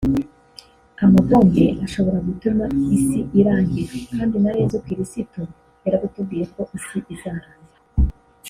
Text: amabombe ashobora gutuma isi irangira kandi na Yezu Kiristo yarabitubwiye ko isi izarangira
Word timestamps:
amabombe 1.05 1.65
ashobora 1.85 2.19
gutuma 2.27 2.65
isi 2.95 3.19
irangira 3.39 3.93
kandi 4.13 4.35
na 4.43 4.51
Yezu 4.57 4.77
Kiristo 4.85 5.41
yarabitubwiye 5.83 6.45
ko 6.53 6.61
isi 6.77 6.97
izarangira 7.15 7.69